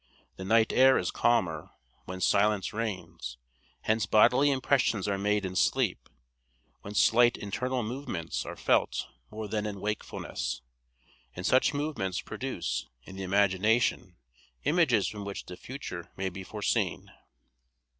The 0.35 0.43
night 0.43 0.73
air 0.73 0.97
is 0.97 1.11
calmer, 1.11 1.69
when 2.05 2.21
silence 2.21 2.73
reigns, 2.73 3.37
hence 3.81 4.07
bodily 4.07 4.49
impressions 4.49 5.07
are 5.07 5.19
made 5.19 5.45
in 5.45 5.55
sleep, 5.55 6.09
when 6.81 6.95
slight 6.95 7.37
internal 7.37 7.83
movements 7.83 8.43
are 8.43 8.55
felt 8.55 9.05
more 9.29 9.47
than 9.47 9.67
in 9.67 9.79
wakefulness, 9.79 10.63
and 11.35 11.45
such 11.45 11.75
movements 11.75 12.19
produce 12.19 12.87
in 13.03 13.15
the 13.15 13.21
imagination 13.21 14.15
images 14.63 15.07
from 15.07 15.23
which 15.23 15.45
the 15.45 15.55
future 15.55 16.11
may 16.17 16.29
be 16.29 16.43
foreseen." 16.43 17.11